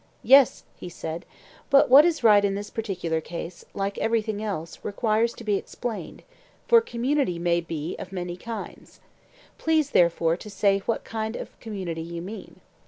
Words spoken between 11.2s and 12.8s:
of community you mean.